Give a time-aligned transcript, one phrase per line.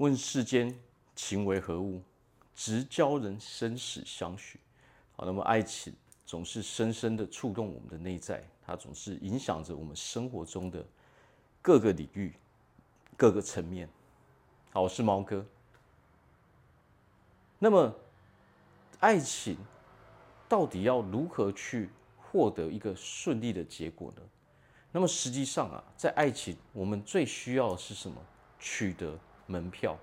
[0.00, 0.74] 问世间
[1.14, 2.02] 情为何物，
[2.54, 4.58] 直教人生死相许。
[5.14, 5.94] 好，那么爱情
[6.24, 10.82] 总是深深的触动我们的内在，它总是影响着我们生活中的
[11.60, 12.32] 各个领域、
[13.14, 13.86] 各个层面。
[14.72, 15.44] 好，我是毛哥。
[17.58, 17.94] 那么，
[19.00, 19.58] 爱情
[20.48, 24.22] 到底要如何去获得一个顺利的结果呢？
[24.92, 28.16] 那么实际上啊，在爱情，我们最需要的是什么？
[28.58, 29.18] 取得
[29.50, 29.98] 门票。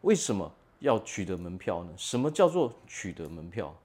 [0.00, 1.92] 为什么要取得门票呢？
[1.96, 3.76] 什么叫做取得门票？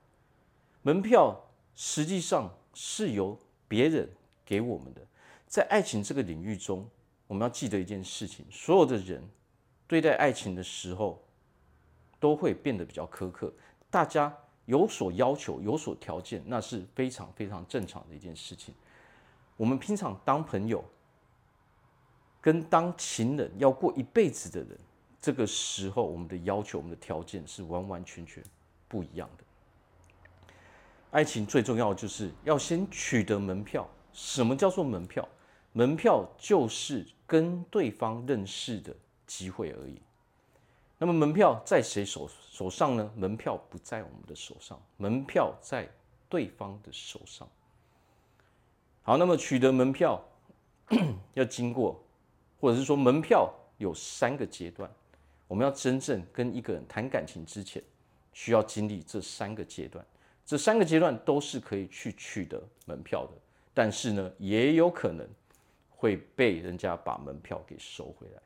[0.81, 1.37] 门票
[1.75, 4.09] 实际上是由别人
[4.45, 5.01] 给我们的。
[5.47, 6.87] 在爱情这个领域中，
[7.27, 9.21] 我们要记得一件事情：所有的人
[9.87, 11.21] 对待爱情的时候，
[12.19, 13.53] 都会变得比较苛刻，
[13.89, 14.33] 大家
[14.65, 18.73] 有所要求、有所条件，那是非常非常正常的一件事情。
[19.57, 20.83] 我们平常当朋友，
[22.41, 24.77] 跟当情人要过一辈子的人，
[25.21, 28.43] 这个时候我们的要求、我们的条件是完完全全
[28.87, 29.43] 不一样的。
[31.11, 33.87] 爱情最重要的就是要先取得门票。
[34.13, 35.25] 什么叫做门票？
[35.73, 38.93] 门票就是跟对方认识的
[39.25, 40.01] 机会而已。
[40.97, 43.11] 那么门票在谁手手上呢？
[43.15, 45.89] 门票不在我们的手上，门票在
[46.27, 47.47] 对方的手上。
[49.03, 50.21] 好，那么取得门票
[51.33, 52.03] 要经过，
[52.61, 54.89] 或者是说门票有三个阶段。
[55.47, 57.83] 我们要真正跟一个人谈感情之前，
[58.31, 60.05] 需要经历这三个阶段。
[60.45, 63.31] 这三个阶段都是可以去取得门票的，
[63.73, 65.27] 但是呢，也有可能
[65.89, 68.41] 会被人家把门票给收回来。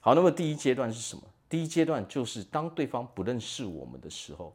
[0.00, 1.22] 好，那么第一阶段是什么？
[1.48, 4.54] 第一阶段就是当对方不认识我们的时候，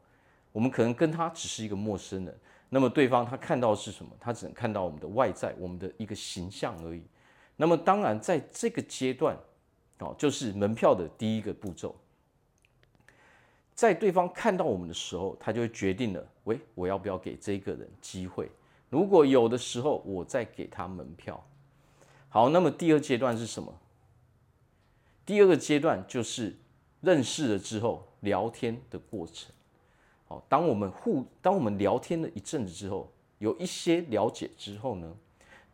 [0.52, 2.40] 我们可能跟他只是一个陌生人。
[2.70, 4.12] 那么对方他看到的是什么？
[4.20, 7.02] 他只能看到我们的外在，我们的一个形象而已。
[7.58, 9.38] 那么当然，在这个阶段，
[10.00, 11.94] 哦，就是门票的第一个步骤。
[13.76, 18.50] 在对方看到我们的时候，他就会决定了：喂，我要不要给这个人机会？
[18.90, 21.46] 如果有的时候，我再给他门票。
[22.30, 23.78] 好，那么第二阶段是什么？
[25.26, 26.56] 第二个阶段就是。
[27.00, 29.54] 认识了之后，聊天的过程，
[30.28, 35.16] 好，当我们互，当我们聊天了一阵子之后，有一些了解之后呢，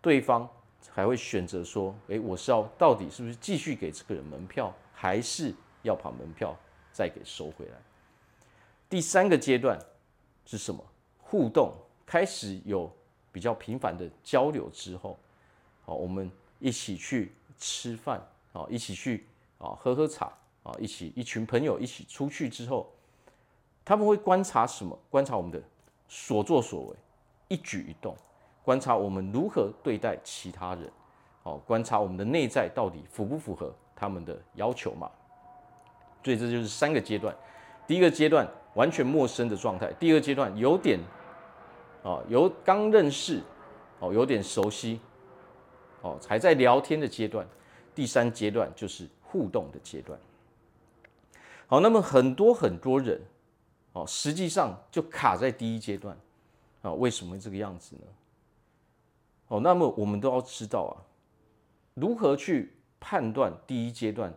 [0.01, 0.47] 对方
[0.91, 6.57] 还会选择说，诶，我是要到底是不是继续给这个人门票，还是要把门票
[6.91, 7.77] 再给收回来？
[8.89, 9.79] 第三个阶段
[10.45, 10.83] 是什么？
[11.19, 11.73] 互动
[12.05, 12.91] 开始有
[13.31, 15.17] 比较频繁的交流之后，
[15.85, 18.21] 好，我们一起去吃饭，
[18.51, 19.27] 好，一起去
[19.57, 20.31] 啊喝喝茶。
[20.63, 22.89] 啊，一起一群朋友一起出去之后，
[23.83, 24.97] 他们会观察什么？
[25.09, 25.61] 观察我们的
[26.07, 26.95] 所作所为，
[27.49, 28.15] 一举一动，
[28.63, 30.89] 观察我们如何对待其他人，
[31.43, 35.11] 哦，观察我们的内在到底符不符合他们的要求嘛？
[36.23, 37.35] 所以这就是三个阶段。
[37.85, 40.97] 第一个阶段完全陌生的状态，第二阶段有点，
[42.03, 43.41] 哦，有刚认识，
[43.99, 45.01] 哦，有点熟悉，
[46.01, 47.45] 哦，还在聊天的阶段。
[47.93, 50.17] 第三阶段就是互动的阶段。
[51.67, 53.21] 好，那么很多很多人，
[53.91, 56.17] 哦，实际上就卡在第一阶段，
[56.81, 58.03] 啊，为什么这个样子呢？
[59.53, 60.97] 哦，那么我们都要知道啊，
[61.93, 64.33] 如何去判断第一阶段，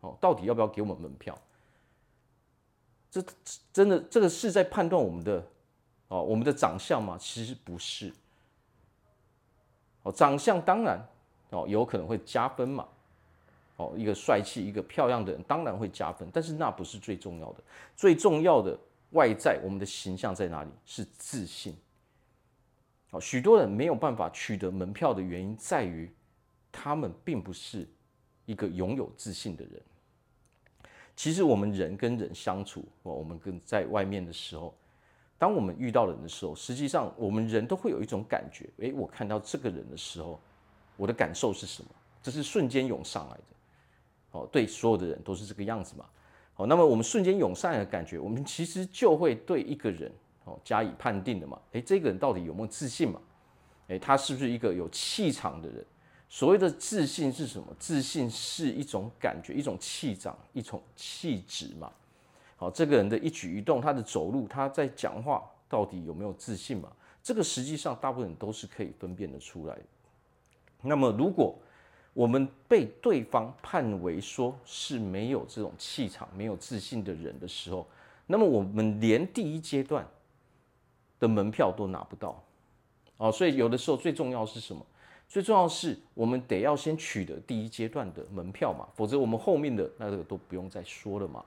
[0.00, 1.36] 哦，到底要不要给我们门票？
[3.10, 3.22] 这
[3.70, 5.46] 真的这个是在判断我们的，
[6.08, 7.18] 哦，我们的长相吗？
[7.20, 8.10] 其实不是。
[10.04, 11.06] 哦，长相当然，
[11.50, 12.88] 哦，有可能会加分嘛。
[13.76, 17.62] 哦，一个帅气、一个漂亮的人当然会加分，但是那不是最重要的。
[17.94, 18.74] 最重要的
[19.10, 20.70] 外在，我们的形象在哪里？
[20.86, 21.76] 是自信。
[23.10, 26.10] 哦，许多人没有办法取得门票的原因在于，
[26.72, 27.88] 他们并不是
[28.44, 29.80] 一个拥有自信的人。
[31.14, 34.74] 其实我们人跟人相处，我们跟在外面的时候，
[35.38, 40.38] 当我们遇到人的时候，实际上我们人都会有一种感觉：诶，我看到这个人的时候，
[40.96, 41.88] 我的感受是什么？
[42.22, 43.42] 这是瞬间涌上来的。
[44.32, 46.04] 哦，对，所有的人都是这个样子嘛。
[46.52, 50.12] 好，那么我们瞬间涌上来的感觉，我们其实就会对一个人
[50.46, 51.60] 哦加以判定的嘛。
[51.72, 53.20] 诶，这个人到底有没有自信嘛？
[53.88, 55.84] 诶，他是不是一个有气场的人？
[56.28, 57.68] 所谓的自信是什么？
[57.78, 61.92] 自信是一种感觉，一种气场，一种气质嘛。
[62.56, 66.90] 好，这个人的一举一动，他的走路，他在讲话，到底有没有自信嘛？
[67.22, 69.78] 这个实际上大部分人都是可以分辨得出来。
[70.82, 71.56] 那么如果
[72.12, 77.86] 我们被对方判为说是没有这种气场、没有自信的人的时候，
[78.26, 80.06] 那么我们连第一阶段
[81.18, 82.42] 的门票都拿不到
[83.16, 83.30] 哦。
[83.30, 84.84] 所以有的时候最重要是什么？
[85.28, 91.44] 最重要是，我们得要先取得第一阶段的门票嘛，否则我们后面的那个都不用再说了嘛。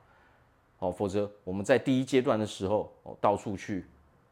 [0.80, 3.86] 哦，否则我们在第一阶段的时候，哦，到处去，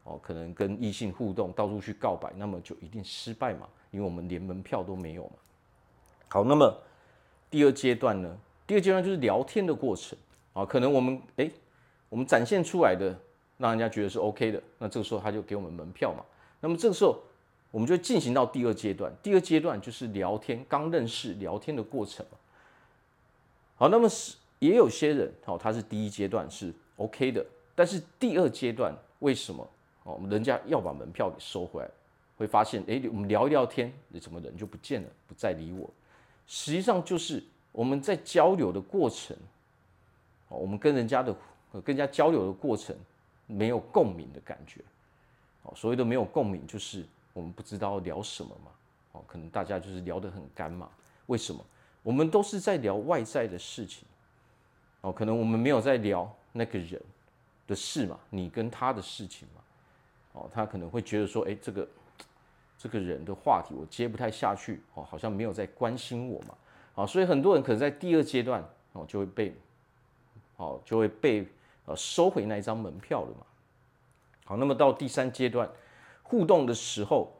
[0.03, 5.33] 哦，可能跟异性互动，到处去告白，那么就一定失败嘛，因为我们连门票都没有嘛。
[6.27, 6.77] 好，那么
[7.49, 8.37] 第二阶段呢？
[8.65, 10.19] 第二阶段就是聊天的过程
[10.51, 11.49] 啊，可能我们哎，
[12.09, 13.17] 我们展现出来的，
[13.57, 16.23] 让人家觉得是 OK 的，那这个时候他就给我们门票嘛。
[16.59, 17.19] 那么这个时候。
[17.69, 22.25] 我们就进行到第二阶段，第二阶段就是聊天，刚认识聊天的过程。
[23.75, 27.45] 好，那么是也有些人，好，他是第一阶段是 OK 的，
[27.75, 29.69] 但是第二阶段为什么？
[30.03, 31.89] 哦，我们人家要把门票给收回来，
[32.37, 35.87] 会发现，哎，我们聊一聊天，你怎么人就不见了，不再理我？
[36.47, 37.43] 实际上就是
[37.73, 39.35] 我们在交流的过程，
[40.47, 41.35] 哦，我们跟人家的
[41.83, 42.95] 跟人家交流的过程
[43.47, 44.81] 没有共鸣的感觉，
[45.63, 47.03] 哦，所谓的没有共鸣就是。
[47.33, 48.71] 我们不知道聊什么嘛，
[49.11, 50.89] 哦，可能大家就是聊得很干嘛。
[51.27, 51.63] 为什么？
[52.01, 54.07] 我们都是在聊外在的事情，
[55.01, 56.99] 哦，可能我们没有在聊那个人
[57.67, 59.61] 的事嘛，你跟他的事情嘛，
[60.31, 61.87] 哦，他可能会觉得说，哎，这个
[62.75, 66.57] 这个人的话题我接不太下去，哦，好像没有在关心我嘛，
[66.95, 69.55] 啊，所以很多人可能在第二阶段，哦，就会被，
[70.55, 71.47] 哦，就会被
[71.87, 73.45] 呃收回那一张门票了嘛。
[74.45, 75.67] 好，那么到第三阶段。
[76.29, 77.31] 互动的时候，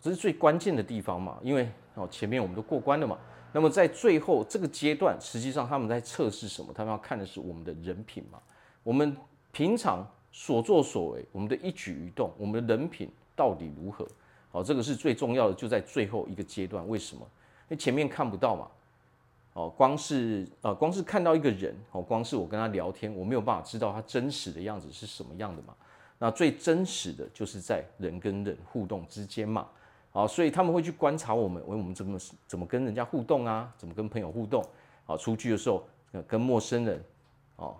[0.00, 3.16] 这是最关键的地方嘛，因为哦前面我们都过关了嘛，
[3.52, 6.72] 那么在最后这个阶段，实际上他们在测试什么？
[6.74, 8.40] 他们要看的是我们的人品嘛，
[8.82, 9.16] 我们
[9.52, 14.04] 平常所作所为，我们的一举一动，我们的人品到底如何？
[14.50, 16.86] 好，这个是最重要的，就在最后一个阶段。
[16.88, 17.22] 为什么？
[17.22, 18.68] 因为前面看不到嘛，
[19.54, 25.74] 哦，光是呃光是看到一个人，哦，光是我跟他聊天，我没有办法知道他真实的样子是什么样的嘛。
[26.18, 29.66] 那最真实的就是在人跟人互动之间嘛，
[30.12, 34.64] 啊，所以他们会去观察我们，我们怎么怎么跟人家互动啊，怎么跟朋友互动，
[35.06, 35.84] 啊，出去的时候
[36.26, 37.04] 跟陌生人，
[37.56, 37.76] 哦，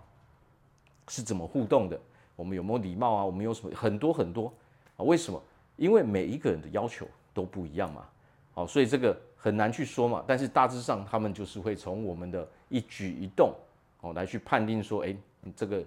[1.07, 1.99] 是怎么互动的？
[2.35, 3.23] 我们有没有礼貌啊？
[3.23, 4.51] 我们有什么很多很多
[4.97, 4.99] 啊？
[5.03, 5.41] 为什么？
[5.77, 8.05] 因为每一个人的要求都不一样嘛，
[8.53, 10.23] 好，所以这个很难去说嘛。
[10.27, 13.53] 但是大致上，他们就是会从我们的一举一动，
[14.01, 15.15] 哦，来去判定说，哎，
[15.55, 15.83] 这个。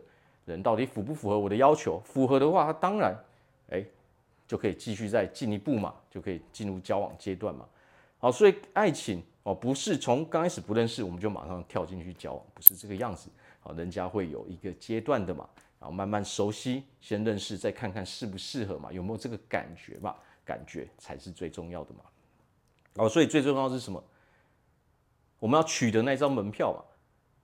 [0.46, 2.00] 人到底符不符合我的要求？
[2.04, 3.12] 符合的话，他当然，
[3.68, 3.84] 哎，
[4.46, 7.66] 就可以继续再进一步嘛，就可以进入交往阶段嘛。
[8.18, 13.28] 好，所以爱情哦，不是从刚开始不认识我们就马上跳进去交往，不是这个样子。
[13.58, 15.48] 好，人家会有一个阶段的嘛，
[15.80, 20.14] 然后慢慢熟悉，先认识，再看看适不适合嘛，有没有这个感觉嘛？
[20.44, 22.02] 感觉才是最重要的嘛。
[22.96, 24.02] 哦，所以最重要的是什么？
[25.38, 26.82] 我们要取得那张门票嘛。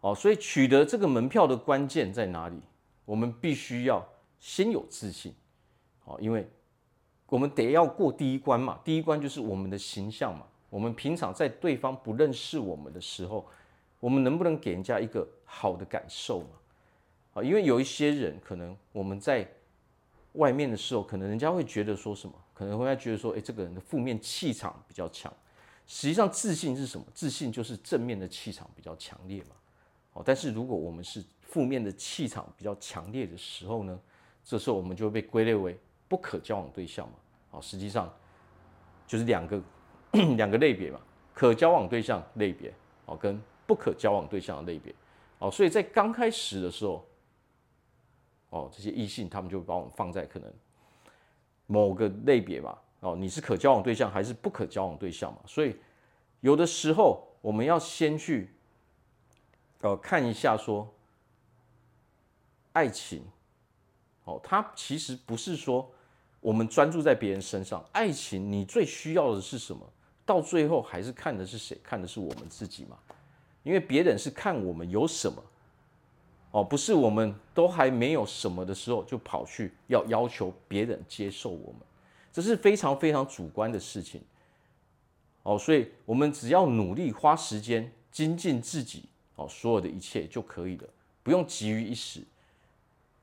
[0.01, 2.61] 哦，所以取得这个门票的关键在哪里？
[3.05, 4.05] 我们必须要
[4.41, 5.35] 先有自信，
[6.01, 6.49] 好，因为
[7.27, 8.81] 我们得要过第一关嘛。
[8.85, 10.45] 第一关就是我们的形象嘛。
[10.71, 13.47] 我们平常在对方不认识我们的时候，
[14.01, 16.47] 我们能不能给人家一个好的感受嘛？
[17.35, 19.47] 啊，因为有一些人可能我们在
[20.35, 22.35] 外面的时候，可能人家会觉得说什么？
[22.55, 25.33] 可能会觉得说，哎，这个人的负面气场比较强。
[25.87, 27.05] 实际上，自信是什么？
[27.13, 29.57] 自信就是正面的气场比较强烈嘛。
[30.15, 33.99] 哦，但是如果我们是负面的气场比较强烈的时候呢，
[34.45, 37.15] 这时候我们就会被归类为不可交往对象嘛。
[37.53, 38.13] 哦，实际上
[39.07, 39.61] 就是两个
[40.37, 41.01] 两个类别嘛，
[41.35, 42.73] 可交往对象类别
[43.07, 44.95] 哦，跟不可交往对象的类别
[45.39, 45.51] 哦。
[45.51, 47.05] 所以在刚开始的时候，
[48.53, 50.51] 哦，这些异性他们就把我们放在可能
[51.67, 52.81] 某个类别吧。
[53.01, 55.41] 哦，你是可交往对象还是不可交往对象嘛？
[55.47, 55.77] 所以
[56.41, 58.55] 有的时候我们要先去。
[59.85, 60.89] 呃，看一下说，
[62.73, 63.25] 爱情，
[64.23, 65.91] 哦，它其实不是说
[66.41, 67.85] 我们专注在别人身上。
[67.91, 69.85] 爱情，你最需要的是什么？
[70.25, 71.77] 到最后还是看的是谁？
[71.83, 72.97] 看的是我们自己嘛。
[73.65, 75.43] 因为别人是看我们有什么，
[76.53, 81.81] 哦，不是我们都还没有什么的时候就跑去要要求别人接受我们，
[82.33, 84.21] 这是非常非常主观的事情。
[85.43, 89.05] 哦，所以我们只要努力花时间精进自己。
[89.35, 90.87] 哦，所有的一切就可以了，
[91.23, 92.21] 不用急于一时。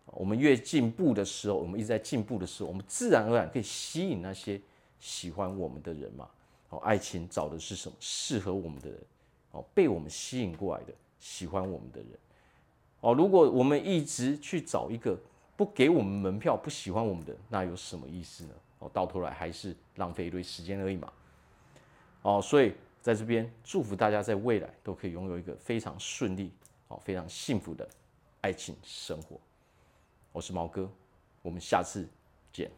[0.08, 4.60] 我们越进步的时候，我们一直在进步的时候，我们自然而然可以吸引那些
[5.00, 6.28] 喜欢我们的人嘛。
[6.70, 7.96] 哦，爱情找的是什么？
[8.00, 9.00] 适合我们的人，
[9.52, 12.10] 哦，被我们吸引过来的，喜欢我们的人。
[13.02, 15.20] 哦，如果我们一直去找一个
[15.56, 18.54] 不给我们门票、不喜欢我们的，那有什么意思呢？
[18.80, 21.12] 哦，到头来还是浪费一堆时间而已嘛。
[22.22, 22.74] 哦，所以。
[23.02, 26.52] 在这边祝福大家，在未来都可以拥有一个非常顺利、
[26.90, 27.88] 哦、非常幸福的
[28.42, 29.40] 爱情生活。
[30.34, 30.92] 我是毛哥，
[31.42, 32.06] 我们下次
[32.52, 32.70] 见。